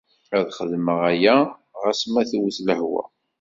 [0.37, 1.37] Ad xedmeɣ aya
[1.81, 3.03] ɣas ma twet lehwa.